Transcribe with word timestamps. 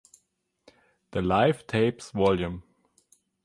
The 1.13 1.19
Live 1.21 1.67
Tapes 1.67 2.09
Vol. 2.15 2.63